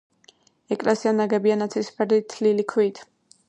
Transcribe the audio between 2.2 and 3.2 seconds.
თლილი ქვით.